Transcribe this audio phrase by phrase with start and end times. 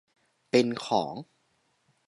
[0.51, 1.15] เป็นของ